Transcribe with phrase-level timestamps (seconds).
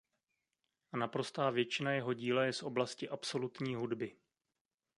[0.91, 4.17] A naprostá většina jeho díla je z oblasti absolutní hudby.